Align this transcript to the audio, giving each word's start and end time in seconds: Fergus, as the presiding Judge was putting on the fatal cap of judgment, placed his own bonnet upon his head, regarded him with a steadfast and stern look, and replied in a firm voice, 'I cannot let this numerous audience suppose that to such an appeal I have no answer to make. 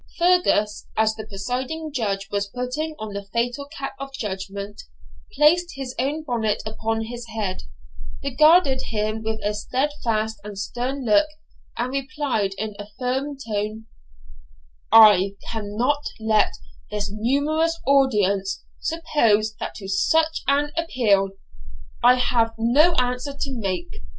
Fergus, 0.17 0.87
as 0.97 1.13
the 1.13 1.27
presiding 1.27 1.91
Judge 1.93 2.27
was 2.31 2.47
putting 2.49 2.95
on 2.97 3.13
the 3.13 3.27
fatal 3.31 3.67
cap 3.67 3.93
of 3.99 4.11
judgment, 4.15 4.81
placed 5.35 5.75
his 5.75 5.93
own 5.99 6.23
bonnet 6.23 6.63
upon 6.65 7.03
his 7.03 7.27
head, 7.27 7.61
regarded 8.23 8.81
him 8.87 9.21
with 9.21 9.39
a 9.43 9.53
steadfast 9.53 10.39
and 10.43 10.57
stern 10.57 11.05
look, 11.05 11.27
and 11.77 11.91
replied 11.91 12.55
in 12.57 12.73
a 12.79 12.87
firm 12.97 13.35
voice, 13.47 13.81
'I 14.91 15.35
cannot 15.51 16.01
let 16.19 16.53
this 16.89 17.11
numerous 17.13 17.79
audience 17.85 18.63
suppose 18.79 19.53
that 19.59 19.75
to 19.75 19.87
such 19.87 20.41
an 20.47 20.71
appeal 20.75 21.29
I 22.03 22.15
have 22.15 22.55
no 22.57 22.93
answer 22.95 23.33
to 23.39 23.53
make. 23.55 23.97